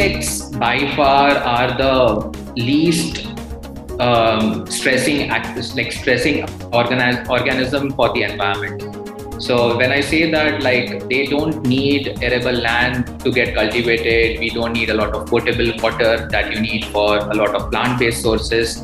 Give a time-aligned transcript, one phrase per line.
[0.00, 3.26] insects by far are the least
[4.00, 8.86] um, stressing like stressing organi- organism for the environment.
[9.42, 14.50] So when I say that, like they don't need arable land to get cultivated, we
[14.50, 18.22] don't need a lot of potable water that you need for a lot of plant-based
[18.22, 18.78] sources,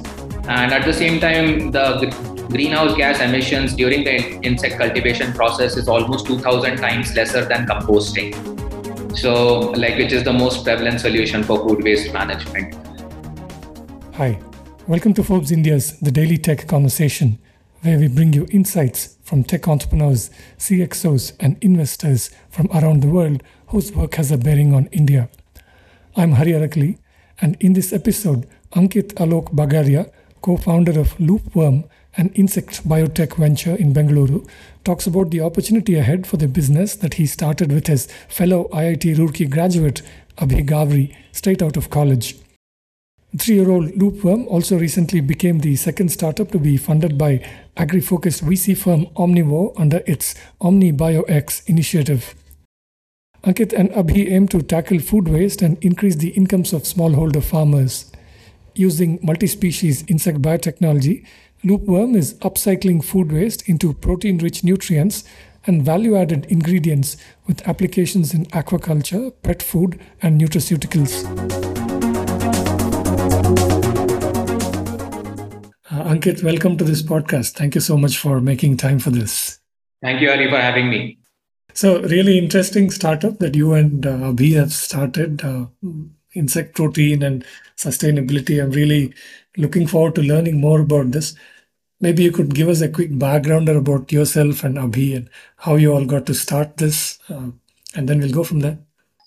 [0.49, 2.15] and at the same time, the
[2.51, 8.66] greenhouse gas emissions during the insect cultivation process is almost 2,000 times lesser than composting.
[9.17, 12.75] So, like, which is the most prevalent solution for food waste management.
[14.15, 14.39] Hi,
[14.87, 17.39] welcome to Forbes India's The Daily Tech Conversation,
[17.81, 23.43] where we bring you insights from tech entrepreneurs, CXOs, and investors from around the world
[23.69, 25.31] whose work has a bearing on India.
[26.15, 26.99] I'm Hari Arakali,
[27.41, 30.13] and in this episode, Ankit Alok Bagaria,
[30.43, 31.89] co founder of Loopworm,
[32.19, 34.47] an insect biotech venture in Bengaluru,
[34.87, 39.17] talks about the opportunity ahead for the business that he started with his fellow IIT
[39.17, 40.01] Roorkee graduate,
[40.39, 42.37] Abhi Gawri, straight out of college.
[43.37, 47.45] Three year old Loopworm also recently became the second startup to be funded by
[47.77, 52.37] agri focused VC firm Omnivore under its OmniBioX initiative.
[53.43, 58.13] Ankit and Abhi aim to tackle food waste and increase the incomes of smallholder farmers.
[58.77, 61.27] Using multi species insect biotechnology,
[61.67, 65.25] Loopworm is upcycling food waste into protein rich nutrients
[65.67, 67.17] and value added ingredients
[67.49, 71.25] with applications in aquaculture, pet food, and nutraceuticals.
[75.91, 77.55] Uh, Ankit, welcome to this podcast.
[77.55, 79.59] Thank you so much for making time for this.
[80.03, 81.19] Thank you, Ari, for having me.
[81.75, 85.43] So, really interesting startup that you and uh, Abhi have started.
[85.43, 85.67] Uh,
[86.37, 87.45] insect protein and
[87.77, 88.63] sustainability.
[88.63, 89.15] I'm really
[89.57, 91.35] looking forward to learning more about this.
[92.01, 95.95] Maybe you could give us a quick background about yourself and Abhi and how you
[95.95, 97.51] all got to start this, uh,
[97.95, 98.79] and then we'll go from there.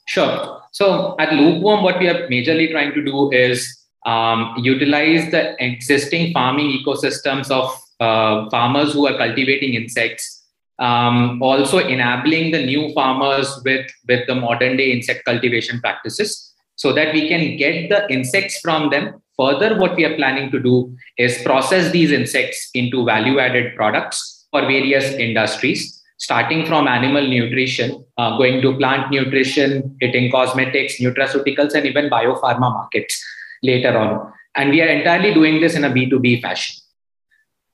[0.05, 0.61] Sure.
[0.71, 6.33] So at Loopworm, what we are majorly trying to do is um, utilize the existing
[6.33, 10.45] farming ecosystems of uh, farmers who are cultivating insects,
[10.79, 16.93] um, also enabling the new farmers with, with the modern day insect cultivation practices so
[16.93, 19.21] that we can get the insects from them.
[19.39, 24.47] Further, what we are planning to do is process these insects into value added products
[24.51, 31.73] for various industries, starting from animal nutrition, uh, going to plant nutrition, hitting cosmetics, nutraceuticals,
[31.73, 33.23] and even biopharma markets
[33.63, 34.33] later on.
[34.55, 36.75] And we are entirely doing this in a B2B fashion.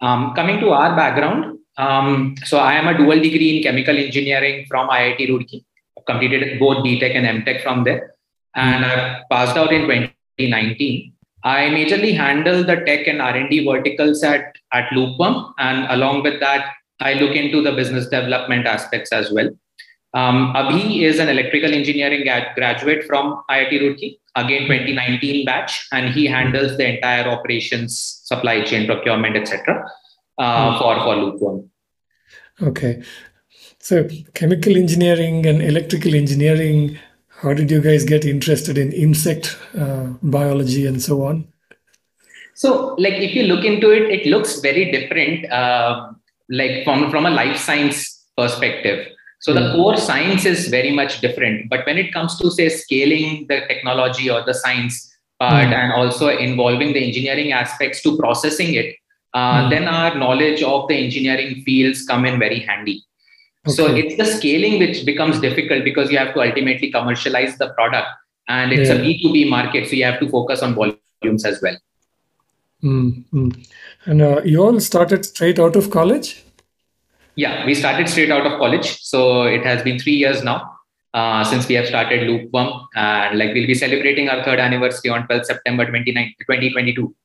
[0.02, 4.66] Um, coming to our background, um, so I am a dual degree in chemical engineering
[4.70, 5.66] from IIT Roorkee.
[6.06, 8.14] completed both BTech and MTech from there
[8.54, 11.15] and I passed out in 2019.
[11.45, 16.72] I majorly handle the tech and R&D verticals at, at Loopworm, and along with that,
[17.00, 19.50] I look into the business development aspects as well.
[20.16, 22.23] Um, Abhi is an electrical engineering
[22.56, 28.88] graduate from IIT Roorkee, again 2019 batch, and he handles the entire operations, supply chain,
[28.88, 29.85] procurement, etc.
[30.39, 30.77] Uh, hmm.
[30.79, 31.69] for for Loopworm.
[32.62, 33.03] Okay,
[33.79, 36.97] so chemical engineering and electrical engineering
[37.41, 41.47] how did you guys get interested in insect uh, biology and so on?
[42.53, 46.12] So, like, if you look into it, it looks very different, uh,
[46.50, 49.07] like from from a life science perspective.
[49.40, 49.75] So the hmm.
[49.75, 51.69] core science is very much different.
[51.69, 55.74] But when it comes to say scaling the technology or the science part, mm.
[55.74, 58.95] and also involving the engineering aspects to processing it,
[59.34, 59.69] uh, mm.
[59.69, 63.03] then our knowledge of the engineering fields come in very handy.
[63.68, 63.76] Okay.
[63.76, 68.08] So it's the scaling which becomes difficult because you have to ultimately commercialize the product
[68.48, 68.96] and it's yeah.
[68.96, 69.88] a B2B market.
[69.88, 71.78] So you have to focus on volumes as well.
[72.84, 73.50] Mm-hmm.
[74.06, 76.44] And uh, you all started straight out of college?
[77.36, 79.02] Yeah, we started straight out of college.
[79.02, 80.72] So it has been three years now.
[81.14, 85.25] Uh, since we have started Loopworm, and like we'll be celebrating our third anniversary on
[85.28, 87.16] 12th September 2022.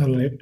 [0.00, 0.40] All right.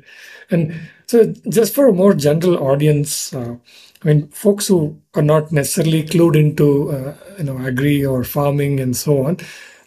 [0.50, 3.56] And so, just for a more general audience, uh,
[4.02, 8.80] I mean, folks who are not necessarily clued into, uh, you know, agri or farming
[8.80, 9.38] and so on,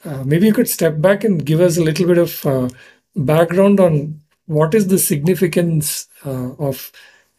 [0.05, 2.69] uh, maybe you could step back and give us a little bit of uh,
[3.15, 6.91] background on what is the significance uh, of,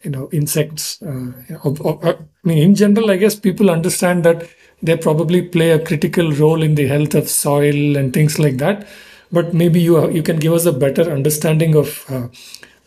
[0.03, 1.01] you know, insects.
[1.01, 1.31] Uh,
[1.63, 4.47] of, of, uh, I mean, in general, I guess people understand that
[4.83, 8.87] they probably play a critical role in the health of soil and things like that.
[9.31, 12.05] But maybe you you can give us a better understanding of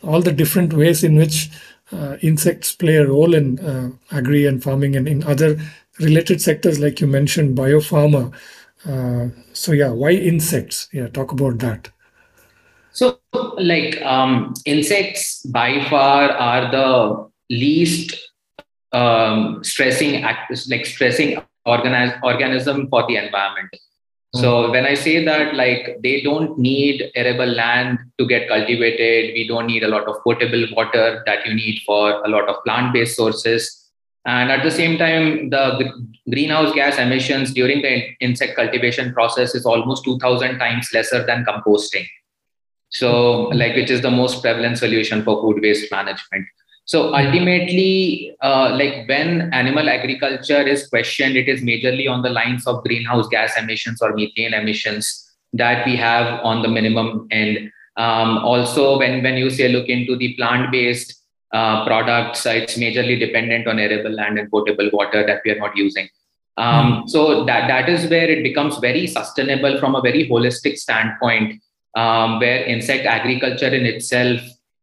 [0.03, 1.51] all the different ways in which
[1.93, 5.59] uh, insects play a role in uh, agri and farming and in other
[5.99, 8.33] related sectors like you mentioned biopharma.
[8.87, 10.89] Uh, so yeah why insects?
[10.93, 11.91] Yeah talk about that.
[12.93, 13.19] So
[13.59, 18.17] like um, insects by far are the least
[18.93, 20.23] um, stressing
[20.69, 23.71] like stressing organism for the environment
[24.35, 24.73] So mm-hmm.
[24.73, 29.67] when I say that, like they don't need arable land to get cultivated, we don't
[29.67, 33.91] need a lot of potable water that you need for a lot of plant-based sources.
[34.27, 35.93] And at the same time, the
[36.31, 42.07] greenhouse gas emissions during the insect cultivation process is almost 2000 times lesser than composting.
[42.91, 43.59] So, mm-hmm.
[43.59, 46.47] like, which is the most prevalent solution for food waste management.
[46.85, 52.67] So ultimately, uh, like when animal agriculture is questioned, it is majorly on the lines
[52.67, 57.71] of greenhouse gas emissions or methane emissions that we have on the minimum end.
[57.97, 61.15] Um, also, when, when you say look into the plant-based
[61.53, 65.77] uh, products, it's majorly dependent on arable land and potable water that we are not
[65.77, 66.09] using.
[66.57, 67.09] Um, mm.
[67.09, 71.61] So that, that is where it becomes very sustainable from a very holistic standpoint,
[71.95, 74.41] um, where insect agriculture in itself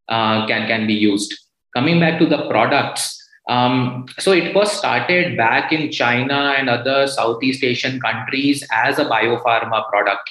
[0.08, 1.34] uh, can, can be used
[1.76, 3.14] coming back to the products
[3.48, 9.04] um, so it was started back in china and other southeast asian countries as a
[9.04, 10.30] biopharma product.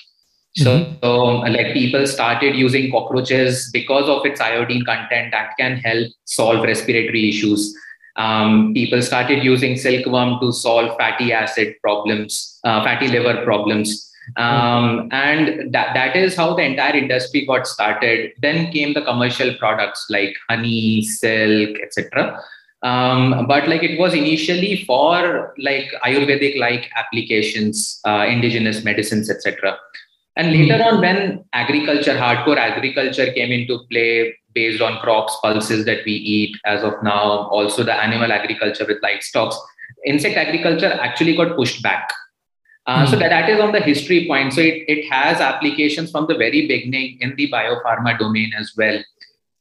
[0.56, 0.94] So, mm-hmm.
[1.04, 1.25] so
[1.56, 7.30] like people started using cockroaches because of its iodine content that can help solve respiratory
[7.30, 7.78] issues.
[8.16, 15.09] Um, people started using silkworm to solve fatty acid problems uh, fatty liver problems um,
[15.12, 18.33] and that, that is how the entire industry got started.
[18.41, 22.39] Then came the commercial products like honey silk etc
[22.83, 29.77] um, but like it was initially for like ayurvedic like applications uh, indigenous medicines etc
[30.35, 36.06] and later on when agriculture hardcore agriculture came into play based on crops pulses that
[36.06, 39.53] we eat as of now also the animal agriculture with livestock.
[40.06, 42.07] Insect agriculture actually got pushed back
[42.88, 43.19] uh, mm So hmm.
[43.19, 44.54] that, that is on the history point.
[44.54, 49.04] So it, it has applications from the very beginning in the biopharma domain as well.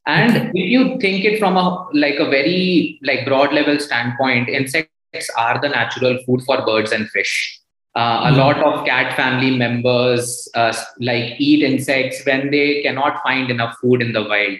[0.05, 0.51] And okay.
[0.53, 5.59] if you think it from a like a very like broad level standpoint, insects are
[5.59, 7.59] the natural food for birds and fish.
[7.95, 8.37] Uh, a hmm.
[8.37, 14.01] lot of cat family members uh, like eat insects when they cannot find enough food
[14.01, 14.57] in the wild.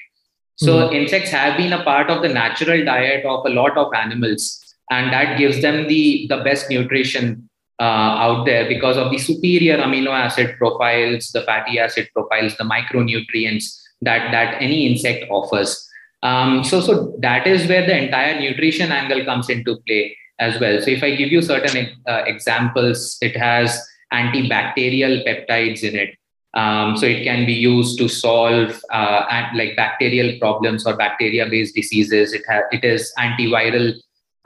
[0.58, 3.94] So mm insects have been a part of the natural diet of a lot of
[3.94, 4.60] animals,
[4.90, 7.47] and that gives them the the best nutrition
[7.84, 13.80] out there because of the superior amino acid profiles, the fatty acid profiles, the micronutrients
[14.02, 15.88] that, that any insect offers.
[16.24, 20.82] Um, so, so that is where the entire nutrition angle comes into play as well.
[20.82, 23.80] So, if I give you certain uh, examples, it has
[24.14, 26.16] antibacterial peptides in it.
[26.54, 32.34] Um, so it can be used to solve uh, like bacterial problems or bacteria-based diseases.
[32.34, 33.94] It, ha- it is antiviral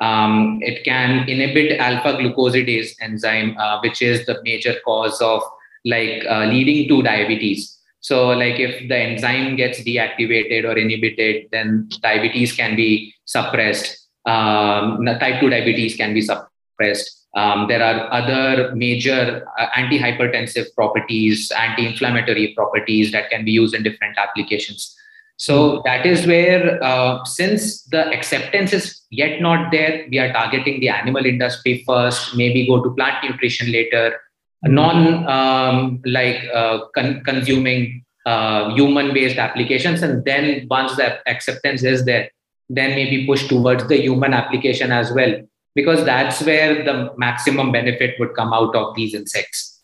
[0.01, 5.44] um, it can inhibit alpha glucosidase enzyme, uh, which is the major cause of
[5.86, 7.77] like uh, leading to diabetes.
[8.00, 14.07] So, like if the enzyme gets deactivated or inhibited, then diabetes can be suppressed.
[14.25, 17.27] Um, type 2 diabetes can be suppressed.
[17.36, 23.75] Um, there are other major uh, antihypertensive properties, anti inflammatory properties that can be used
[23.75, 24.98] in different applications.
[25.42, 30.80] So that is where, uh, since the acceptance is yet not there, we are targeting
[30.82, 34.22] the animal industry first, maybe go to plant nutrition later,
[34.62, 40.04] non um, like uh, con- consuming uh, human based applications.
[40.04, 42.30] And then once the acceptance is there,
[42.70, 45.42] then maybe push towards the human application as well,
[45.74, 49.82] because that's where the maximum benefit would come out of these insects.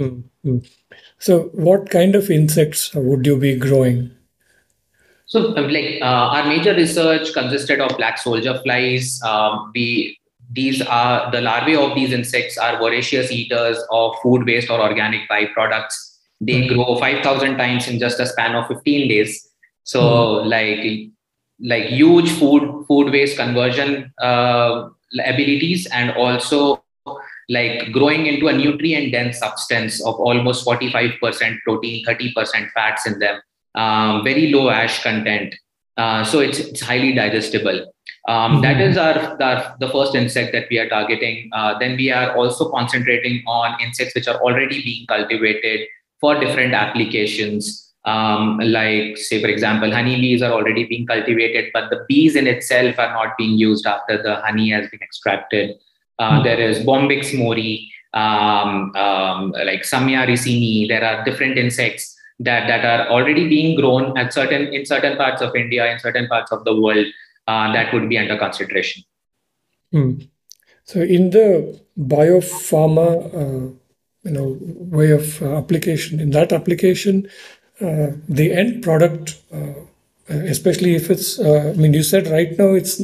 [0.00, 0.58] Mm-hmm.
[1.20, 4.16] So, what kind of insects would you be growing?
[5.30, 9.22] So, um, like uh, our major research consisted of black soldier flies.
[9.22, 10.18] Um, we
[10.52, 15.28] these are the larvae of these insects are voracious eaters of food waste or organic
[15.30, 15.94] byproducts.
[16.40, 16.74] They mm-hmm.
[16.74, 19.48] grow five thousand times in just a span of fifteen days.
[19.84, 20.48] So, mm-hmm.
[20.48, 21.10] like
[21.60, 24.88] like huge food food waste conversion uh,
[25.24, 26.82] abilities and also
[27.48, 33.40] like growing into a nutrient dense substance of almost 45% protein 30% fats in them
[33.74, 35.54] um, very low ash content.
[35.96, 37.92] Uh, so it's, it's highly digestible.
[38.28, 38.62] Um, mm-hmm.
[38.62, 41.50] that is our, our, the first insect that we are targeting.
[41.52, 45.86] Uh, then we are also concentrating on insects which are already being cultivated
[46.20, 47.86] for different applications.
[48.04, 52.98] Um, like say for example, honeybees are already being cultivated, but the bees in itself
[52.98, 55.76] are not being used after the honey has been extracted.
[56.18, 56.44] Uh, mm-hmm.
[56.44, 60.88] there is Bombyx mori, um, um, like Samia ricini.
[60.88, 65.42] There are different insects that that are already being grown at certain in certain parts
[65.42, 67.06] of India, in certain parts of the world,
[67.46, 69.04] uh, that would be under consideration.
[69.92, 70.12] Hmm.
[70.84, 73.72] So, in the biopharma, uh,
[74.24, 77.28] you know, way of uh, application, in that application,
[77.80, 79.74] uh, the end product, uh,
[80.28, 83.00] especially if it's, uh, I mean, you said right now it's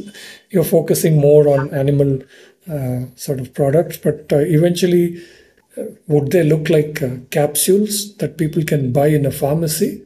[0.50, 2.22] you're focusing more on animal
[3.14, 5.22] sort of products, but eventually
[6.06, 10.02] would they look like uh, capsules that people can buy in a pharmacy?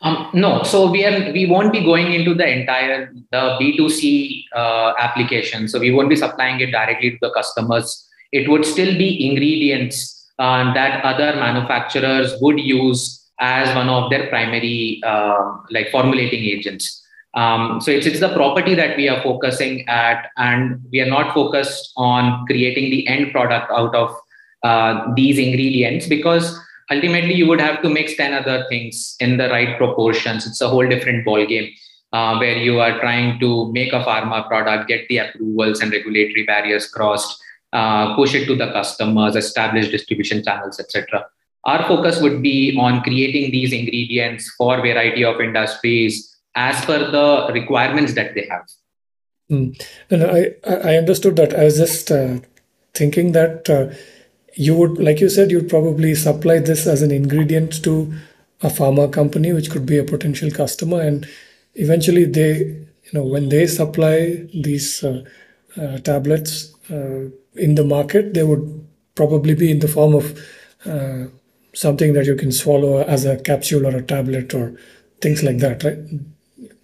[0.00, 3.88] Um, no, so we are we won't be going into the entire the B two
[3.88, 5.68] C uh, application.
[5.68, 8.08] So we won't be supplying it directly to the customers.
[8.30, 14.28] It would still be ingredients uh, that other manufacturers would use as one of their
[14.28, 17.04] primary uh, like formulating agents.
[17.34, 21.34] Um, so it's it's the property that we are focusing at, and we are not
[21.34, 24.14] focused on creating the end product out of
[24.62, 26.58] uh, these ingredients because
[26.90, 30.46] ultimately you would have to mix 10 other things in the right proportions.
[30.46, 31.70] It's a whole different ball game
[32.12, 36.44] uh, where you are trying to make a pharma product get the approvals and regulatory
[36.44, 41.26] barriers crossed uh, push it to the customers establish distribution channels etc
[41.64, 47.52] our focus would be on creating these ingredients for variety of industries as per the
[47.52, 48.66] requirements that they have.
[49.50, 49.82] Mm.
[50.10, 51.54] and I, I understood that.
[51.54, 52.38] I was just uh,
[52.94, 53.94] thinking that uh,
[54.58, 58.12] you would like you said you'd probably supply this as an ingredient to
[58.62, 61.00] a pharma company which could be a potential customer.
[61.00, 61.28] And
[61.74, 62.54] eventually they
[63.04, 65.22] you know when they supply these uh,
[65.80, 68.64] uh, tablets uh, in the market they would
[69.14, 70.36] probably be in the form of
[70.86, 71.26] uh,
[71.72, 74.76] something that you can swallow as a capsule or a tablet or
[75.20, 75.98] things like that right?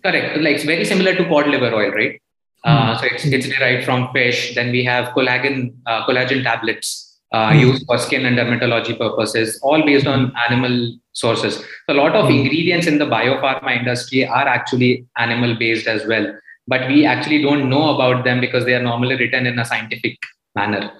[0.05, 0.37] Correct.
[0.39, 2.21] Like it's very similar to cod liver oil right?
[2.65, 3.01] Mm.
[3.01, 4.55] so it's, it's derived from fish.
[4.55, 7.61] Then we have collagen uh, collagen tablets uh, mm.
[7.67, 10.75] used for skin and dermatology purposes, all based on animal
[11.13, 11.57] sources.
[11.57, 12.39] So a lot of mm.
[12.39, 16.27] ingredients in the biopharma industry are actually animal based as well,
[16.69, 20.17] but we actually don't know about them because they are normally written in a scientific
[20.55, 20.93] manner.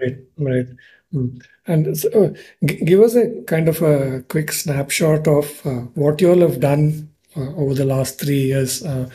[0.00, 0.66] Right, right.
[1.14, 1.44] Mm.
[1.68, 2.28] And so, uh,
[2.64, 6.60] g- give us a kind of a quick snapshot of uh, what you all have
[6.60, 8.84] done uh, over the last three years.
[8.84, 9.08] Uh,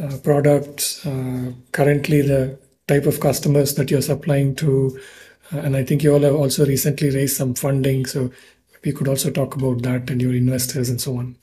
[0.00, 1.00] uh, products,
[1.72, 2.56] currently the
[2.86, 4.96] type of customers that you're supplying to,
[5.50, 8.06] and I think you all have also recently raised some funding.
[8.06, 8.30] So
[8.84, 11.36] we could also talk about that and your investors and so on.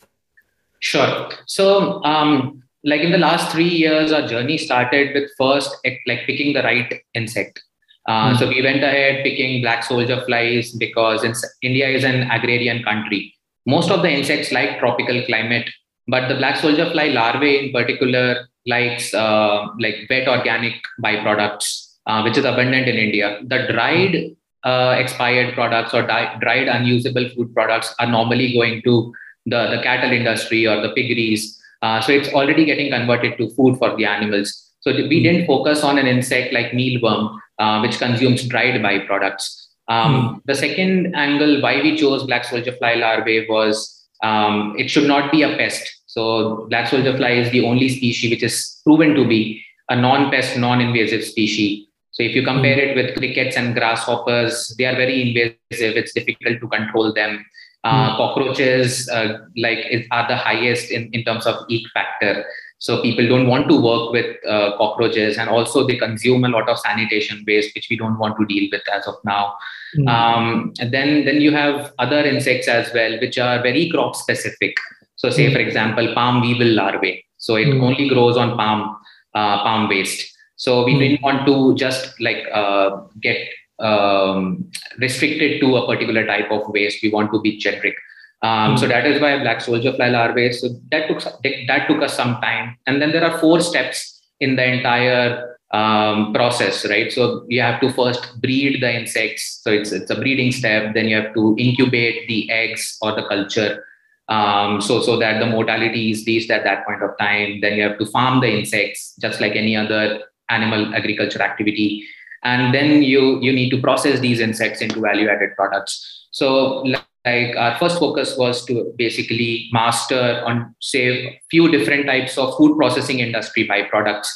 [0.79, 1.29] Sure.
[1.45, 6.53] So, um, like in the last three years, our journey started with first like picking
[6.53, 7.61] the right insect.
[8.07, 8.37] Uh, mm-hmm.
[8.37, 11.25] So we went ahead picking black soldier flies because
[11.63, 13.33] India is an agrarian country.
[13.65, 15.67] Most of the insects like tropical climate,
[16.07, 22.21] but the black soldier fly larvae in particular likes uh, like wet organic byproducts uh,
[22.21, 23.39] which is abundant in India.
[23.43, 29.13] The dried uh, expired products or di- dried unusable food products are normally going to
[29.45, 31.57] the, the cattle industry or the piggeries.
[31.81, 34.73] Uh, so it's already getting converted to food for the animals.
[34.81, 39.65] So we didn't focus on an insect like mealworm, uh, which consumes dried byproducts.
[39.87, 40.41] Um, mm.
[40.45, 45.31] The second angle why we chose black soldier fly larvae was um, it should not
[45.31, 45.91] be a pest.
[46.07, 50.57] So black soldier fly is the only species which is proven to be a non-pest,
[50.57, 51.84] non-invasive species.
[52.15, 55.97] So if you compare it with crickets and grasshoppers, they are very invasive.
[55.97, 57.45] It's difficult to control them.
[57.83, 58.17] Uh, hmm.
[58.17, 62.45] cockroaches uh, like are the highest in, in terms of eek factor.
[62.79, 66.67] So people don't want to work with uh, cockroaches, and also they consume a lot
[66.69, 69.55] of sanitation waste, which we don't want to deal with as of now.
[69.97, 70.09] Mm.
[70.09, 74.75] Um, and then then you have other insects as well, which are very crop specific.
[75.15, 77.25] So say for example, palm weevil larvae.
[77.37, 77.83] So it mm.
[77.83, 78.97] only grows on palm
[79.35, 80.34] uh, palm waste.
[80.55, 83.37] So we mm didn't want to just like uh, get
[83.79, 84.69] um,
[84.99, 87.03] restricted to a particular type of waste.
[87.03, 87.95] We want to be generic.
[88.41, 90.51] Um, mm So that is why black soldier fly larvae.
[90.53, 91.21] So that took
[91.67, 92.77] that took us some time.
[92.87, 97.11] And then there are four steps in the entire um, process, right?
[97.11, 99.59] So you have to first breed the insects.
[99.63, 100.93] So it's it's a breeding step.
[100.93, 103.83] Then you have to incubate the eggs or the culture.
[104.27, 107.59] Um, so so that the mortality is least at that point of time.
[107.61, 112.05] Then you have to farm the insects just like any other animal agriculture activity.
[112.43, 116.27] And then you you need to process these insects into value added products.
[116.31, 116.83] So
[117.25, 122.77] like our first focus was to basically master on say few different types of food
[122.77, 124.27] processing industry byproducts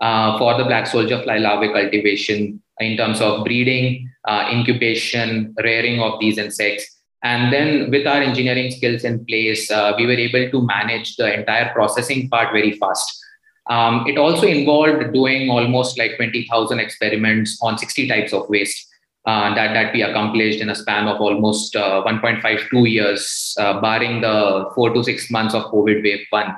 [0.00, 6.00] uh, for the black soldier fly larvae cultivation in terms of breeding uh, incubation rearing
[6.00, 6.84] of these insects.
[7.22, 11.32] And then with our engineering skills in place uh, we were able to manage the
[11.40, 13.25] entire processing part very fast
[13.68, 18.86] um, it also involved doing almost like 20,000 experiments on 60 types of waste
[19.26, 24.20] uh, that, that we accomplished in a span of almost uh, 1.52 years, uh, barring
[24.20, 26.54] the four to six months of COVID wave one.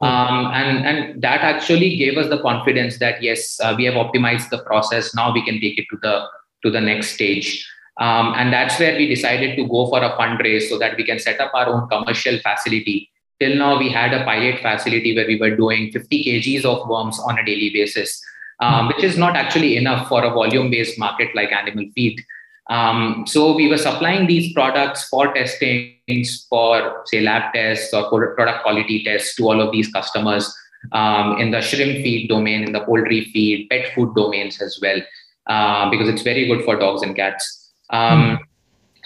[0.00, 4.48] Um, and, and that actually gave us the confidence that yes, uh, we have optimized
[4.48, 5.14] the process.
[5.14, 6.24] Now we can take it to the
[6.64, 7.68] to the next stage.
[8.00, 11.18] Um, and that's where we decided to go for a fundraise so that we can
[11.18, 15.38] set up our own commercial facility till now we had a pilot facility where we
[15.38, 18.20] were doing 50 kgs of worms on a daily basis
[18.60, 22.24] um, which is not actually enough for a volume based market like animal feed
[22.68, 28.62] Um, so we were supplying these products for testings, for say lab tests or product
[28.62, 30.54] quality tests to all of these customers
[30.92, 35.00] um, in the shrimp feed domain, in the poultry feed, pet food domains as well,
[35.46, 37.72] uh, because it's very good for dogs and cats.
[37.90, 38.38] Um.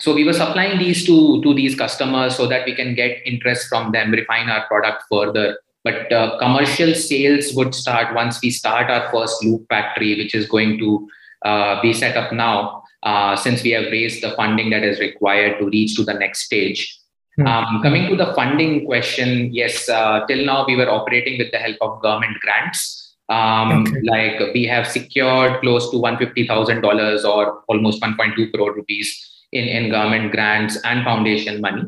[0.03, 3.69] So we were supplying these to to these customers so that we can get interest
[3.69, 5.61] from them, refine our product further.
[5.85, 10.49] But uh, commercial sales would start once we start our first loop factory, which is
[10.49, 11.09] going to
[11.45, 15.61] uh, be set up now uh, since we have raised the funding that is required
[15.61, 16.99] to reach to the next stage.
[17.37, 17.47] Hmm.
[17.47, 21.59] Um, coming to the funding question, yes, uh, till now we were operating with the
[21.59, 23.15] help of government grants.
[23.29, 24.01] Um, okay.
[24.03, 30.33] Like we have secured close to $150,000 or almost 1.2 crore rupees in, in government
[30.33, 31.85] grants and foundation money,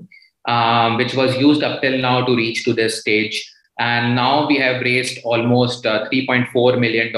[0.47, 3.50] um, which was used up till now to reach to this stage.
[3.78, 7.12] And now we have raised almost uh, $3.4 million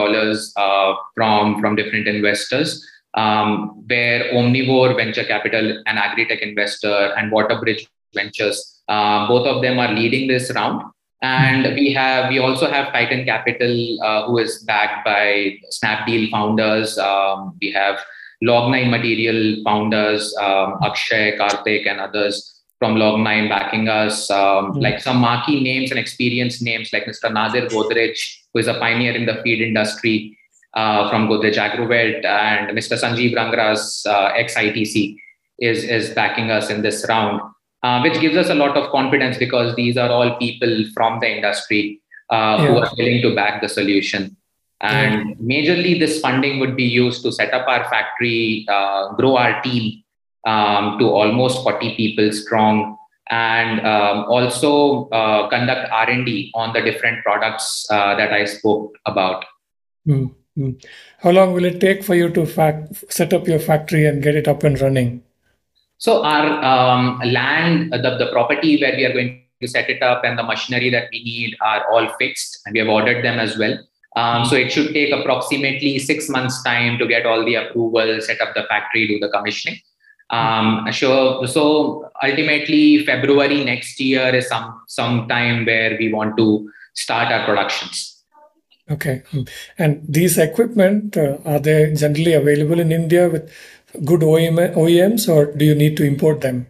[0.57, 2.87] uh, from, from different investors
[3.17, 9.79] um, where Omnivore Venture Capital, an agri-tech investor, and Waterbridge Ventures, uh, both of them
[9.79, 10.83] are leading this round.
[11.23, 16.99] And we have we also have Titan Capital, uh, who is backed by Snapdeal founders.
[16.99, 17.99] Um, we have
[18.45, 24.31] Log9 Material founders, um, Akshay, Karthik, and others from Log9 backing us.
[24.31, 27.33] Um, mm Like some marquee names and experienced names like Mr.
[27.33, 28.19] Nadir Godrej,
[28.52, 30.37] who is a pioneer in the feed industry
[30.75, 32.99] uh, from Godrej Agrovet, and Mr.
[33.02, 35.16] Sanjiv Rangrass, uh, ex-ITC,
[35.59, 37.40] is, is backing us in this round,
[37.83, 41.37] uh, which gives us a lot of confidence because these are all people from the
[41.37, 42.66] industry uh, yeah.
[42.66, 44.37] who are willing to back the solution.
[44.80, 49.62] And majorly, this funding would be used to set up our factory, uh, grow our
[49.62, 50.02] team
[50.45, 52.99] um, to almost 40 people strong,
[53.30, 59.45] and um, also uh, conduct R&D on the different products that I spoke about.
[60.06, 60.35] Mm.
[60.59, 60.83] Mm.
[61.18, 64.35] How long will it take for you to fact, set up your factory and get
[64.35, 65.23] it up and running?
[65.99, 70.24] So our um, land, the, the property where we are going to set it up
[70.24, 73.59] and the machinery that we need are all fixed and we have ordered them as
[73.59, 73.79] well.
[74.16, 78.40] Um, so it should take approximately six months time to get all the approval, set
[78.40, 79.79] up the factory, do the commissioning.
[80.31, 81.46] Um, sure.
[81.46, 87.44] So ultimately, February next year is some some time where we want to start our
[87.44, 88.24] productions.
[88.90, 89.22] Okay.
[89.31, 89.42] Hmm.
[89.79, 93.52] And these equipment, uh, are they generally available in India with
[94.05, 96.66] good OEM, OEMs or do you need to import them?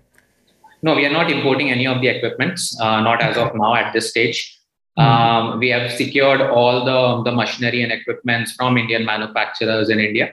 [0.82, 3.92] No, we are not importing any of the equipments, uh, not as of now at
[3.92, 4.58] this stage.
[4.98, 5.04] Mm.
[5.04, 10.32] Um, we have secured all the, the machinery and equipments from Indian manufacturers in India.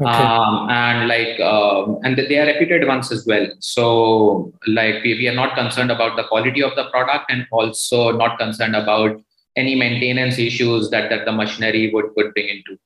[0.00, 0.10] Okay.
[0.10, 5.26] Um, and like um, and they are reputed ones as well so like we, we
[5.26, 9.18] are not concerned about the quality of the product and also not concerned about
[9.56, 12.78] any maintenance issues that, that the machinery would, would bring into.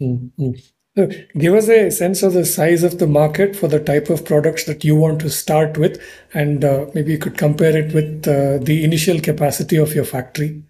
[0.00, 0.50] Mm-hmm.
[0.94, 4.64] Give us a sense of the size of the market for the type of products
[4.64, 6.00] that you want to start with,
[6.34, 10.62] and uh, maybe you could compare it with uh, the initial capacity of your factory.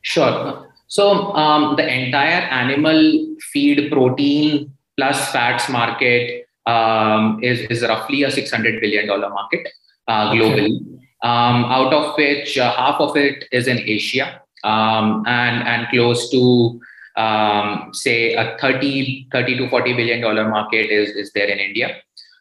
[0.00, 0.72] Sure.
[0.86, 8.28] So um, the entire animal feed protein plus fats market um, is, is roughly a
[8.28, 9.68] $600 billion market
[10.08, 10.80] uh, globally.
[10.80, 15.88] Okay um, out of which uh, half of it is in Asia um, and, and
[15.88, 16.80] close to,
[17.16, 21.96] um, say, a 30, 30 to 40 billion dollar market is, is there in India.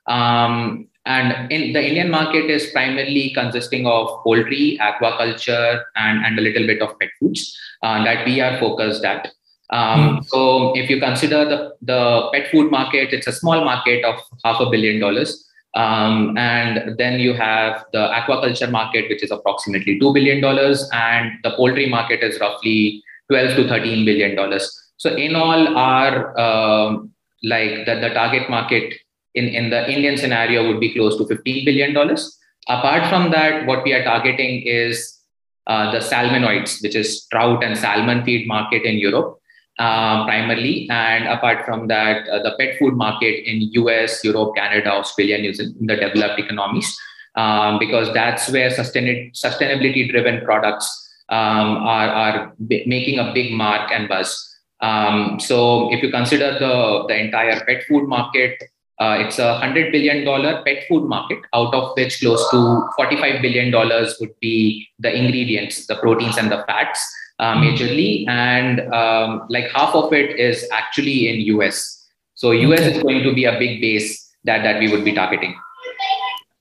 [0.08, 6.42] Um, and in the Indian market is primarily consisting of poultry, aquaculture, and, and a
[6.42, 9.32] little bit of pet foods uh, that we are focused at.
[9.70, 10.26] Um, mm.
[10.26, 14.60] So if you consider the, the pet food market, it's a small market of half
[14.60, 15.48] a billion dollars.
[15.76, 20.44] Um, and then you have the aquaculture market, which is approximately $2 billion,
[20.94, 24.60] and the poultry market is roughly 12 to $13 billion.
[24.98, 27.12] So, in all, our um,
[27.44, 28.94] like the, the target market
[29.34, 31.96] in, in the Indian scenario would be close to $15 billion.
[32.68, 35.20] Apart from that, what we are targeting is
[35.68, 39.40] uh, the salmonoids, which is trout and salmon feed market in Europe
[39.78, 40.88] uh, primarily.
[40.90, 45.54] And apart from that, uh, the pet food market in US, Europe, Canada, Australia, New
[45.54, 46.98] Zealand, the developed economies,
[47.36, 53.52] um, because that's where sustain- sustainability driven products um, are, are b- making a big
[53.52, 54.56] mark and buzz.
[54.82, 58.62] Um, so if you consider the, the entire pet food market,
[59.00, 60.24] uh, it's a $100 billion
[60.64, 63.72] pet food market, out of which close to $45 billion
[64.20, 67.06] would be the ingredients, the proteins and the fats
[67.40, 72.08] uh, majorly, and um, like half of it is actually in US.
[72.36, 75.56] So US is going to be a big base that that we would be targeting.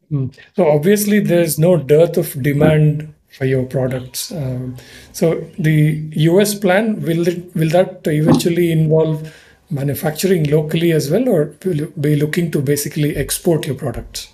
[0.08, 0.26] Hmm.
[0.56, 4.30] So obviously, there's no dearth of demand for your products.
[4.32, 4.76] Um,
[5.12, 9.34] so the US plan will it will that eventually involve
[9.70, 14.28] manufacturing locally as well, or will you be looking to basically export your products?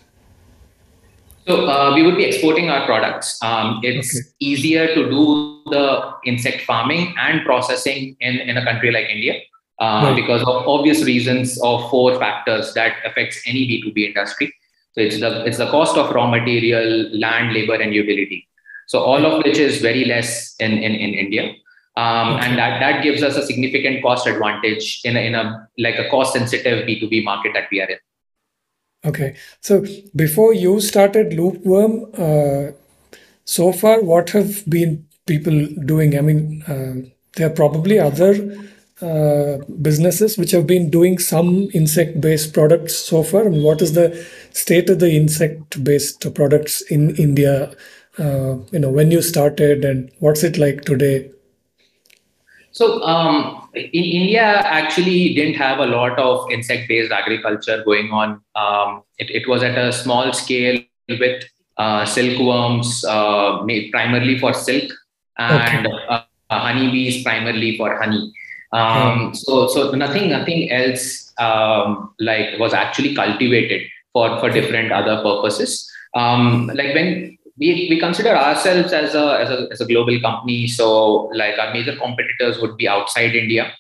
[1.47, 3.43] So uh, we would be exporting our products.
[3.43, 4.29] Um, it's okay.
[4.41, 9.41] easier to do the insect farming and processing in, in a country like India
[9.79, 10.15] uh, right.
[10.15, 14.53] because of obvious reasons of four factors that affects any B2B industry.
[14.93, 18.47] So it's the it's the cost of raw material, land, labor, and utility.
[18.91, 21.55] So all of which is very less in, in, in India.
[21.97, 25.97] Um, and that, that gives us a significant cost advantage in a, in a like
[25.97, 27.99] a cost sensitive B2B market that we are in.
[29.05, 29.37] Okay.
[29.61, 29.85] So
[30.17, 32.73] before you started Loopworm, uh,
[33.45, 36.19] so far, what have been people doing?
[36.19, 38.57] I mean, uh, there are probably other
[39.01, 43.47] uh, businesses which have been doing some insect based products so far.
[43.47, 47.73] I mean, what is the state of the insect based products in India?
[48.21, 51.31] Uh, you know, when you started and what's it like today?
[52.73, 58.41] So, um, in India actually didn't have a lot of insect-based agriculture going on.
[58.55, 60.79] Um, it, it, was at a small scale
[61.09, 61.45] with
[61.79, 64.93] uh, silkworms uh, made primarily for silk
[65.39, 65.97] and okay.
[66.09, 68.33] uh, honeybees primarily for honey.
[68.73, 75.23] Um, So, so nothing, nothing else um, like was actually cultivated for for different other
[75.23, 75.91] purposes.
[76.15, 80.67] Um, like when we, we consider ourselves as a, as a as a global company
[80.67, 83.73] so like our major competitors would be outside india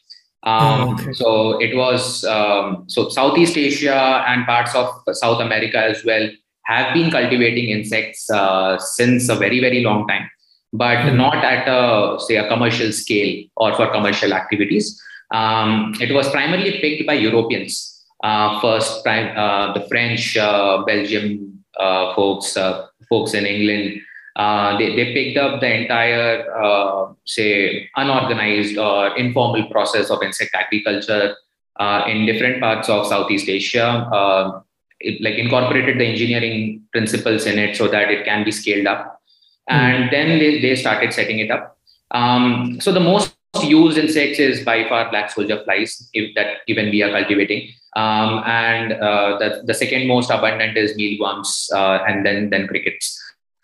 [0.43, 1.13] um, oh, okay.
[1.13, 6.29] so it was um, so southeast asia and parts of south america as well
[6.65, 10.31] have been cultivating insects uh, since a very very long time
[10.73, 11.17] but mm-hmm.
[11.17, 15.01] not at a say a commercial scale or for commercial activities
[15.33, 17.87] um, it was primarily picked by europeans
[18.23, 24.01] uh, first prime, uh, the french uh, belgium uh, folks uh, folks in England,
[24.37, 30.55] uh, they, they picked up the entire, uh, say, unorganized or informal process of insect
[30.55, 31.37] agriculture
[31.79, 33.87] uh, in different parts of Southeast Asia.
[33.87, 34.63] Uh,
[35.01, 39.21] it, like incorporated the engineering principles in it so that it can be scaled up.
[39.69, 39.75] Mm.
[39.75, 41.77] And then they, they started setting it up.
[42.13, 46.91] Um, so the most used insects is by far black soldier flies, if that even
[46.91, 47.73] we are cultivating.
[47.97, 53.21] Um, and uh, the, the second most abundant is mealworms, uh, and then then crickets.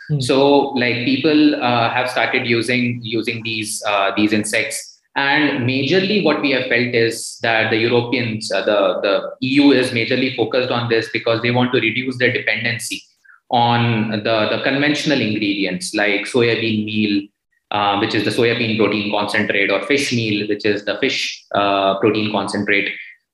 [0.08, 0.20] Hmm.
[0.20, 6.40] So like people uh, have started using using these uh, these insects, and majorly what
[6.40, 10.88] we have felt is that the Europeans, uh, the the EU is majorly focused on
[10.88, 13.02] this because they want to reduce their dependency
[13.50, 17.28] on the the conventional ingredients like soybean meal
[17.70, 21.98] uh, which is the soybean protein concentrate, or fish meal, which is the fish uh,
[21.98, 22.88] protein concentrate.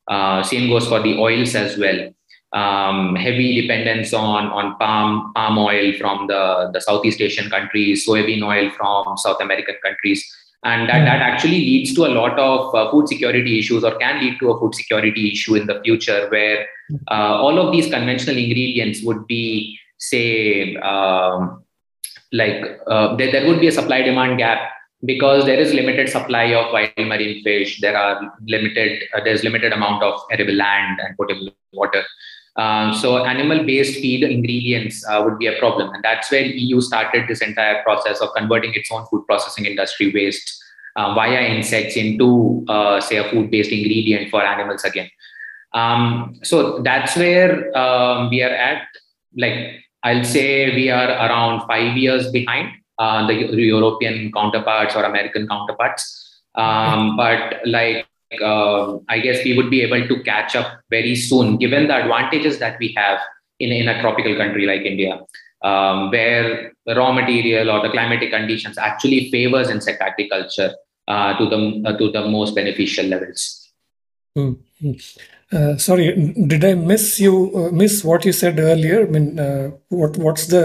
[0.09, 2.13] Uh, same goes for the oils as well.
[2.53, 8.43] Um, heavy dependence on on palm palm oil from the the Southeast Asian countries, soybean
[8.43, 10.23] oil from South American countries,
[10.65, 14.21] and that, that actually leads to a lot of uh, food security issues, or can
[14.21, 16.67] lead to a food security issue in the future, where
[17.11, 21.65] uh, all of these conventional ingredients would be, say, um,
[22.33, 24.71] like uh, there, there would be a supply demand gap
[25.05, 29.73] because there is limited supply of wild marine fish there are limited uh, there's limited
[29.73, 32.03] amount of arable land and potable water.
[32.57, 35.93] Um, so animal based feed ingredients uh, would be a problem.
[35.95, 40.13] And that's where eu started this entire process of converting its own food processing industry
[40.13, 40.63] waste
[40.97, 45.11] uh, via insects into uh, say a food based ingredient for animals again.
[45.73, 48.83] Um, so that's where um, we are at.
[49.35, 53.35] Like I'll say we are around five years behind uh, the
[53.77, 56.03] European counterparts or American counterparts.
[56.55, 58.07] Um, but like,
[58.51, 62.59] uh, I guess we would be able to catch up very soon, given the advantages
[62.65, 63.19] that we have
[63.59, 65.21] in, in a tropical country like India,
[65.63, 70.71] um, where the raw material or the climatic conditions actually favors insect agriculture
[71.09, 73.73] uh, to the uh, to the most beneficial levels.
[74.37, 74.93] Mm-hmm.
[75.53, 76.07] Uh, sorry,
[76.47, 77.53] did I miss you?
[77.55, 79.03] Uh, miss what you said earlier?
[79.07, 80.65] I mean, uh, what what's the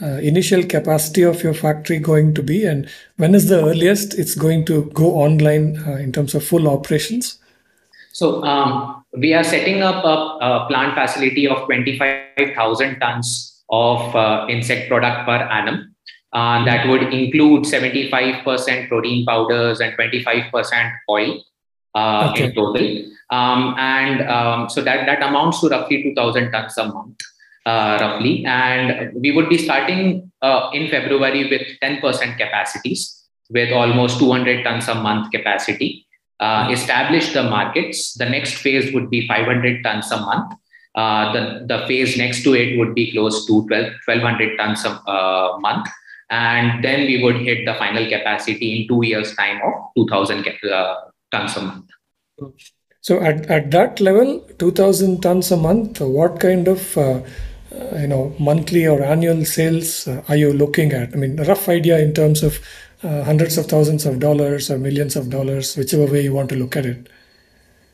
[0.00, 4.34] uh, initial capacity of your factory going to be, and when is the earliest it's
[4.34, 7.38] going to go online uh, in terms of full operations?
[8.12, 13.62] So um, we are setting up a, a plant facility of twenty five thousand tons
[13.70, 15.94] of uh, insect product per annum.
[16.32, 21.42] that would include seventy five percent protein powders and twenty five percent oil
[21.96, 22.44] okay.
[22.44, 23.12] in total.
[23.32, 27.18] Um, and um, so that, that amounts to roughly 2,000 tons a month,
[27.66, 28.44] uh, roughly.
[28.46, 34.88] And we would be starting uh, in February with 10% capacities, with almost 200 tons
[34.88, 36.06] a month capacity.
[36.40, 38.14] Uh, establish the markets.
[38.14, 40.54] The next phase would be 500 tons a month.
[40.94, 44.90] Uh, the, the phase next to it would be close to 12, 1200 tons a
[45.08, 45.86] uh, month.
[46.30, 50.94] And then we would hit the final capacity in two years' time of 2000 uh,
[51.30, 51.84] tons a month.
[53.00, 56.96] So at, at that level, 2,000 tons a month, what kind of
[58.00, 61.12] you know monthly or annual sales uh, are you looking at?
[61.12, 62.58] I mean, a rough idea in terms of
[63.02, 66.56] uh, hundreds of thousands of dollars or millions of dollars, whichever way you want to
[66.56, 67.08] look at it.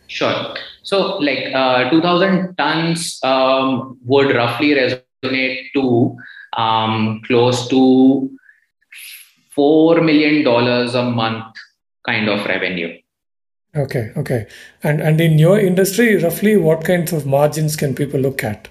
[0.06, 0.54] Sure.
[0.82, 6.16] So, like uh, 2,000 tons um, would roughly resonate to
[6.56, 8.30] um, close to
[9.56, 11.54] $4 million a month
[12.06, 12.96] kind of revenue.
[13.76, 14.46] Okay, okay.
[14.82, 18.68] And, and in your industry, roughly what kinds of margins can people look at?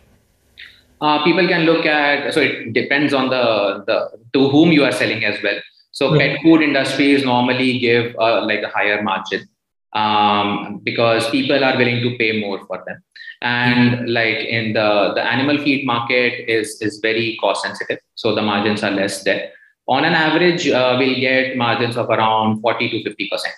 [0.99, 4.91] Uh, people can look at, so it depends on the, the to whom you are
[4.91, 5.59] selling as well.
[5.91, 6.19] So right.
[6.19, 9.47] pet food industries normally give uh, like a higher margin
[9.93, 13.03] um, because people are willing to pay more for them.
[13.41, 14.05] And mm-hmm.
[14.05, 18.83] like in the the animal feed market is is very cost sensitive, so the margins
[18.83, 19.51] are less there.
[19.87, 23.53] On an average, uh, we'll get margins of around forty to fifty percent.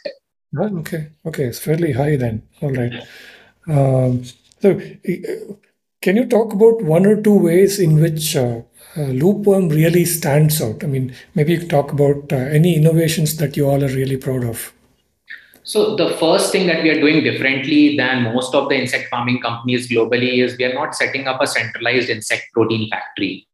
[0.58, 2.43] Oh, okay, okay, it's fairly high then.
[2.62, 2.93] All right.
[3.67, 4.23] Um,
[4.60, 4.82] so,
[6.01, 8.62] can you talk about one or two ways in which uh,
[8.95, 10.83] uh, Loopworm really stands out?
[10.83, 14.45] I mean, maybe you talk about uh, any innovations that you all are really proud
[14.45, 14.73] of.
[15.63, 19.41] So the first thing that we are doing differently than most of the insect farming
[19.41, 23.47] companies globally is we are not setting up a centralized insect protein factory.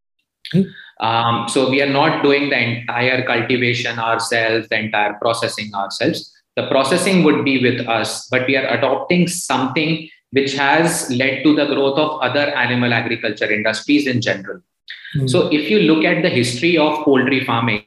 [0.53, 0.71] Mm.
[1.01, 6.31] Um, so we are not doing the entire cultivation ourselves, the entire processing ourselves.
[6.55, 11.55] The processing would be with us, but we are adopting something which has led to
[11.55, 14.59] the growth of other animal agriculture industries in general.
[15.15, 15.29] Mm.
[15.29, 17.85] So if you look at the history of poultry farming,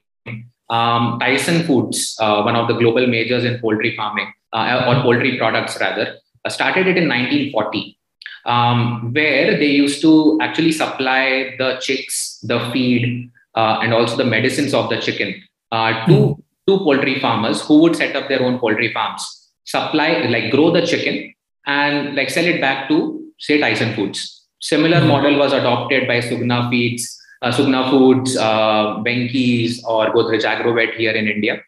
[0.71, 5.37] um, Tyson Foods, uh, one of the global majors in poultry farming uh, or poultry
[5.37, 7.99] products rather, uh, started it in 1940,
[8.47, 14.25] um, where they used to actually supply the chicks, the feed, uh, and also the
[14.25, 16.37] medicines of the chicken uh, to mm.
[16.67, 20.87] to poultry farmers who would set up their own poultry farms, supply like grow the
[20.87, 21.35] chicken
[21.69, 22.99] and like sell it back to
[23.39, 24.47] say Tyson Foods.
[24.61, 25.07] Similar mm.
[25.07, 31.13] model was adopted by Suguna Feeds uh, Suguna Foods, uh, Venky's, or Godrej Agrovet here
[31.13, 31.61] in India.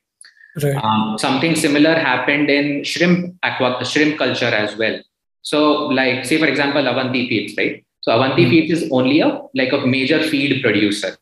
[0.63, 0.77] Right.
[0.77, 5.01] Um, something similar happened in shrimp aqua, shrimp culture as well.
[5.43, 7.85] So, like say for example, Avanti Feeds, right?
[8.01, 8.51] So Avanti mm.
[8.51, 11.17] Feeds is only a like a major feed producer.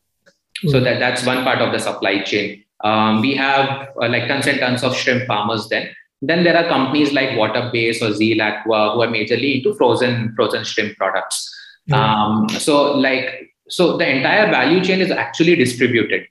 [0.67, 2.63] So that that's one part of the supply chain.
[2.83, 5.89] Um, we have uh, like tons and tons of shrimp farmers then.
[6.21, 10.63] Then there are companies like Waterbase or Zeal Aqua who are majorly into frozen frozen
[10.63, 11.49] shrimp products.
[11.89, 11.95] Mm.
[11.95, 16.27] Um, so like so the entire value chain is actually distributed.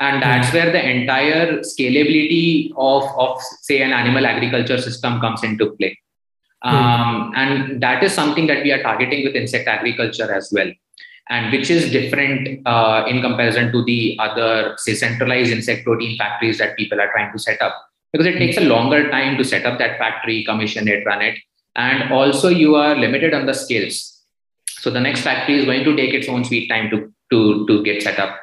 [0.00, 0.54] And that's hmm.
[0.54, 5.98] where the entire scalability of, of say, an animal agriculture system comes into play.
[6.62, 6.74] Hmm.
[6.76, 10.70] Um, and that is something that we are targeting with insect agriculture as well
[11.30, 16.58] and which is different uh, in comparison to the other say centralized insect protein factories
[16.58, 17.74] that people are trying to set up
[18.12, 21.38] because it takes a longer time to set up that factory commission it run it
[21.76, 24.18] and also you are limited on the skills
[24.80, 27.82] so the next factory is going to take its own sweet time to to to
[27.82, 28.40] get set up.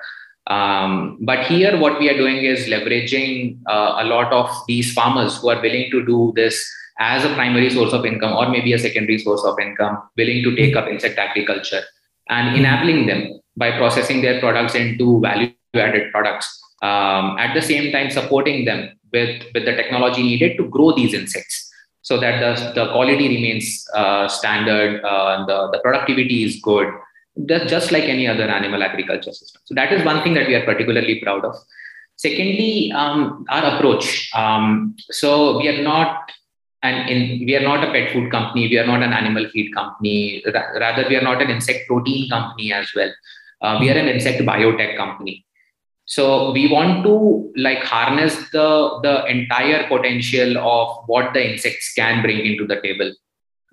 [0.48, 5.38] Um, but here, what we are doing is leveraging uh, a lot of these farmers
[5.38, 6.64] who are willing to do this
[7.00, 10.56] as a primary source of income or maybe a secondary source of income, willing to
[10.56, 11.82] take up insect agriculture
[12.30, 16.62] and enabling them by processing their products into value added products.
[16.82, 21.14] Um, at the same time, supporting them with, with the technology needed to grow these
[21.14, 21.72] insects
[22.10, 26.88] so that the, the quality remains uh, standard, uh, the, the productivity is good,
[27.48, 29.62] just like any other animal agriculture system.
[29.66, 31.56] So that is one thing that we are particularly proud of.
[32.18, 34.30] Secondly, um, our approach.
[34.36, 36.32] Um, so we are not
[36.84, 38.68] and in, we are not a pet food company.
[38.68, 40.44] We are not an animal feed company.
[40.54, 43.12] rather, we are not an insect protein company as well.
[43.62, 45.46] Uh, we are an insect biotech company
[46.06, 52.22] so we want to like harness the the entire potential of what the insects can
[52.22, 53.12] bring into the table.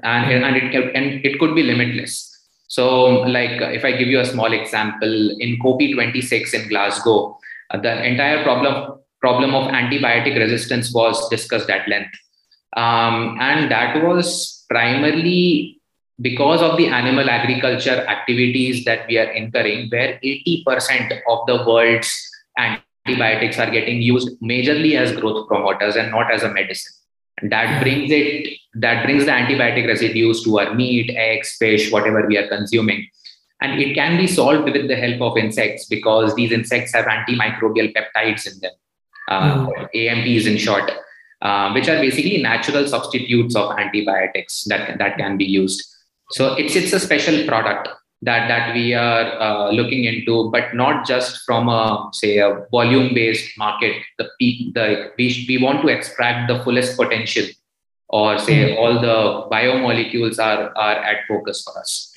[0.03, 2.29] And, and it can, and it could be limitless.
[2.69, 7.39] So like if i give you a small example in cop26 in glasgow
[7.71, 12.15] uh, the entire problem problem of antibiotic resistance was discussed at length.
[12.77, 15.82] Um, and that was primarily
[16.21, 22.13] because of the animal agriculture activities that we are incurring, where 80% of the world's
[22.59, 26.93] antibiotics are getting used majorly as growth promoters and not as a medicine.
[27.43, 32.37] That brings it, that brings the antibiotic residues to our meat, eggs, fish, whatever we
[32.37, 33.09] are consuming.
[33.61, 37.95] And it can be solved with the help of insects because these insects have antimicrobial
[37.95, 38.73] peptides in them,
[39.29, 39.89] uh, mm.
[39.95, 40.91] AMPs in short,
[41.41, 45.92] uh, which are basically natural substitutes of antibiotics that, that can be used.
[46.33, 47.89] So it's it's a special product
[48.23, 53.15] that that we are uh, looking into, but not just from a say a volume
[53.15, 53.97] based market.
[54.19, 54.29] The
[54.75, 57.47] the we we want to extract the fullest potential
[58.09, 58.79] or say mm.
[58.79, 62.15] all the biomolecules are are at focus for us.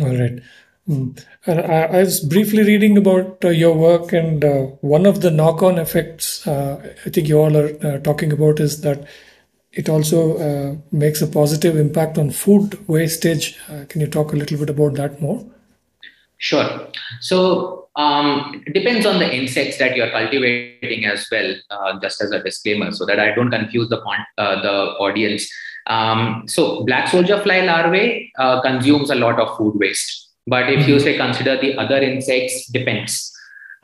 [0.00, 0.40] All right.
[0.88, 1.24] Mm.
[1.46, 5.78] I, I, was briefly reading about uh, your work, and uh, one of the knock-on
[5.78, 9.06] effects uh, I think you all are uh, talking about is that
[9.72, 13.58] it also uh, makes a positive impact on food wastage.
[13.68, 15.44] Uh, can you talk a little bit about that more?
[16.38, 16.88] Sure.
[17.20, 21.54] So um, it depends on the insects that you're cultivating as well.
[22.00, 24.00] just as a disclaimer, so that I don't confuse the
[24.36, 25.50] the audience.
[25.86, 28.32] Um, so black soldier fly larvae
[28.62, 31.04] consumes a lot of food waste but if you mm-hmm.
[31.04, 33.32] say consider the other insects, depends.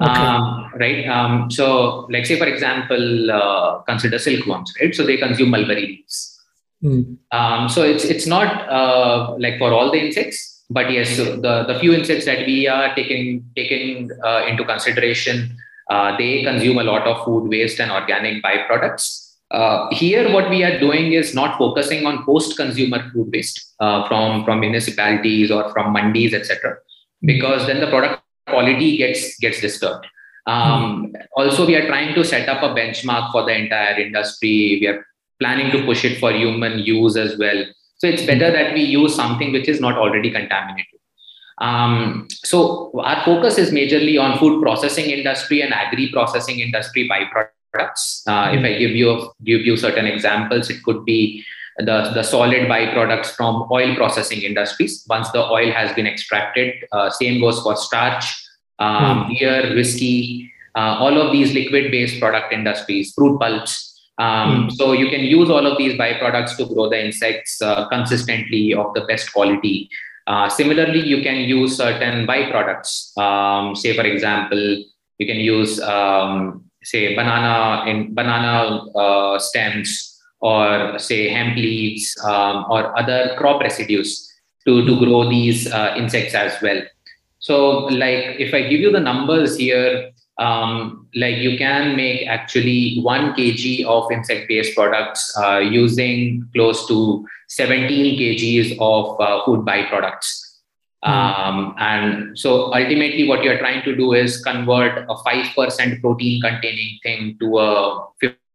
[0.01, 0.13] Okay.
[0.13, 1.07] Um, right.
[1.09, 4.95] Um, so, like say for example, uh, consider silkworms, right?
[4.95, 6.39] So they consume mulberry leaves.
[6.85, 7.17] Mm.
[7.33, 11.65] Um, so it's it's not uh, like for all the insects, but yes, so the
[11.65, 15.57] the few insects that we are taking taking uh, into consideration,
[15.91, 19.25] uh, they consume a lot of food waste and organic byproducts.
[19.51, 24.45] Uh, here, what we are doing is not focusing on post-consumer food waste uh, from
[24.45, 26.77] from municipalities or from mandis, etc.,
[27.23, 30.07] because then the product quality gets gets disturbed.
[30.47, 34.79] Um, also, we are trying to set up a benchmark for the entire industry.
[34.81, 35.05] We are
[35.41, 37.65] planning to push it for human use as well.
[37.99, 41.01] So it's better that we use something which is not already contaminated.
[41.61, 47.53] Um, so our focus is majorly on food processing industry and agri processing industry byproducts
[47.73, 48.23] products.
[48.27, 51.45] Uh, if I give you give you certain examples, it could be
[51.79, 55.05] the, the solid byproducts from oil processing industries.
[55.09, 58.25] Once the oil has been extracted, uh, same goes for starch,
[58.79, 59.29] um, mm.
[59.29, 64.11] beer, whiskey, uh, all of these liquid-based product industries, fruit pulps.
[64.19, 64.73] Um, mm.
[64.73, 68.93] So you can use all of these byproducts to grow the insects uh, consistently of
[68.95, 69.88] the best quality.
[70.27, 73.17] Uh, similarly, you can use certain byproducts.
[73.17, 74.85] Um, say, for example,
[75.19, 82.64] you can use um, say banana in banana uh, stems or say hemp leaves um,
[82.70, 84.33] or other crop residues
[84.66, 86.81] to, to grow these uh, insects as well.
[87.38, 93.01] So like if I give you the numbers here, um, like you can make actually
[93.01, 100.44] one kg of insect-based products uh, using close to 17 kgs of uh, food byproducts.
[101.05, 101.11] Hmm.
[101.11, 106.98] Um, and so ultimately, what you're trying to do is convert a 5% protein containing
[107.03, 108.07] thing to a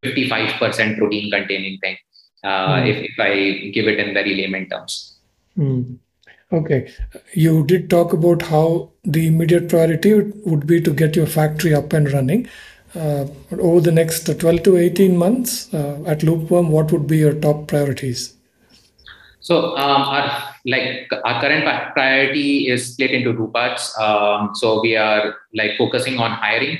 [0.04, 1.98] 55% protein containing thing,
[2.44, 2.90] uh, mm.
[2.90, 5.18] if, if I give it in very layman terms.
[5.58, 5.98] Mm.
[6.52, 6.92] Okay.
[7.34, 10.14] You did talk about how the immediate priority
[10.46, 12.48] would be to get your factory up and running.
[12.96, 13.26] Uh,
[13.60, 17.68] over the next 12 to 18 months uh, at Loopworm, what would be your top
[17.68, 18.36] priorities?
[19.40, 23.98] So um, our like our current priority is split into two parts.
[24.00, 26.78] Um, so we are like focusing on hiring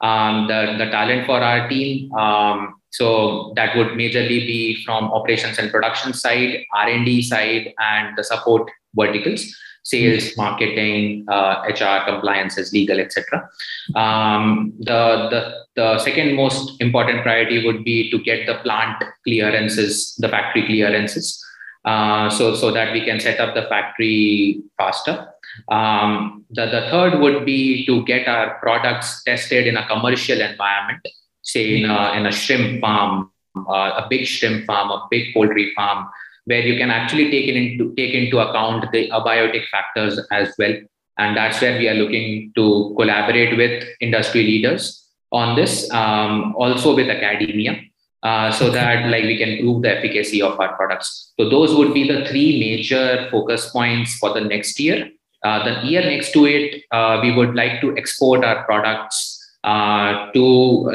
[0.00, 2.12] um, the the talent for our team.
[2.14, 7.74] Um, so that would majorly be from operations and production side, R and D side,
[7.78, 9.44] and the support verticals:
[9.82, 13.48] sales, marketing, uh, HR, compliances, legal, etc.
[13.94, 20.14] Um, the the the second most important priority would be to get the plant clearances,
[20.18, 21.40] the factory clearances.
[21.84, 25.28] Uh, so so that we can set up the factory faster.
[25.68, 31.06] Um, the, the third would be to get our products tested in a commercial environment,
[31.42, 35.72] say in a, in a shrimp farm, uh, a big shrimp farm, a big poultry
[35.74, 36.08] farm,
[36.46, 40.74] where you can actually take into take into account the abiotic factors as well.
[41.16, 46.94] And that's where we are looking to collaborate with industry leaders on this, um, also
[46.94, 47.80] with academia.
[48.24, 51.34] Uh, so that like we can prove the efficacy of our products.
[51.38, 55.10] So those would be the three major focus points for the next year.
[55.44, 60.30] Uh, the year next to it, uh, we would like to export our products uh,
[60.32, 60.42] to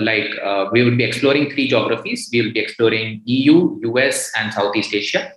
[0.02, 2.30] like uh, we would be exploring three geographies.
[2.34, 5.32] We will be exploring EU, US, and Southeast Asia.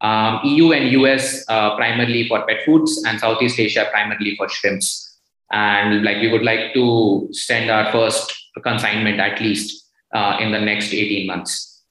[0.00, 5.18] Um, EU and US primarily for pet foods, and Southeast Asia primarily for shrimps.
[5.50, 10.60] And like we would like to send our first consignment at least uh, in the
[10.60, 11.82] next 18 months.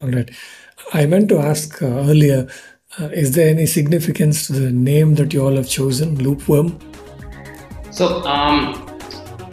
[0.00, 0.30] All right.
[0.92, 2.48] I meant to ask uh, earlier
[3.00, 6.80] uh, is there any significance to the name that you all have chosen, Loopworm?
[7.90, 8.88] So, um,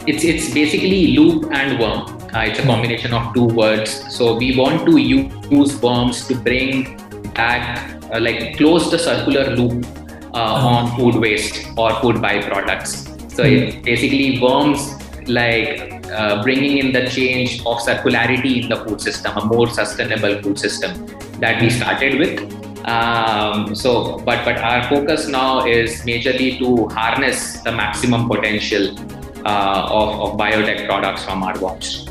[0.06, 2.02] it's, it's basically loop and worm.
[2.34, 2.68] Uh, it's a hmm.
[2.68, 4.14] combination of two words.
[4.14, 6.96] So, we want to use worms to bring
[7.34, 9.86] back, uh, like, close the circular loop
[10.34, 13.08] uh, on food waste or food byproducts.
[13.32, 13.82] So, mm.
[13.84, 14.96] basically, worms
[15.28, 20.42] like uh, bringing in the change of circularity in the food system, a more sustainable
[20.42, 21.06] food system
[21.38, 22.59] that we started with.
[22.90, 28.98] Um, so, but but our focus now is majorly to harness the maximum potential
[29.46, 32.08] uh, of, of biotech products from our watch.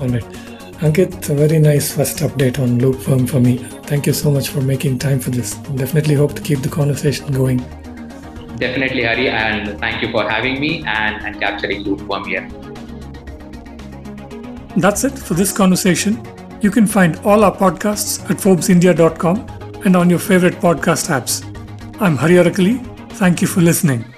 [0.00, 0.42] All right.
[0.82, 3.58] Ankit, a very nice first update on Loopworm for me.
[3.90, 5.54] Thank you so much for making time for this.
[5.82, 7.58] Definitely hope to keep the conversation going.
[8.56, 12.48] Definitely, Hari, and thank you for having me and, and capturing Loopworm here.
[14.76, 16.20] That's it for this conversation.
[16.62, 21.42] You can find all our podcasts at ForbesIndia.com and on your favorite podcast apps.
[22.00, 22.78] I'm Hari Arakali.
[23.14, 24.11] Thank you for listening.